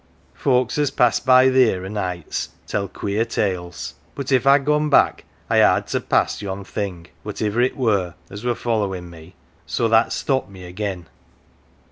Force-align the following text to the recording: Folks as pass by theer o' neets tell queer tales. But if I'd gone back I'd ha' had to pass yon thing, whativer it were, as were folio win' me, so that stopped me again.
Folks 0.33 0.79
as 0.79 0.89
pass 0.89 1.19
by 1.19 1.47
theer 1.51 1.85
o' 1.85 1.87
neets 1.87 2.49
tell 2.65 2.87
queer 2.87 3.23
tales. 3.23 3.93
But 4.15 4.31
if 4.31 4.47
I'd 4.47 4.65
gone 4.65 4.89
back 4.89 5.25
I'd 5.47 5.59
ha' 5.61 5.75
had 5.75 5.87
to 5.89 5.99
pass 6.01 6.41
yon 6.41 6.63
thing, 6.63 7.05
whativer 7.23 7.61
it 7.63 7.77
were, 7.77 8.15
as 8.27 8.43
were 8.43 8.55
folio 8.55 8.87
win' 8.89 9.11
me, 9.11 9.35
so 9.67 9.87
that 9.89 10.11
stopped 10.11 10.49
me 10.49 10.65
again. 10.65 11.05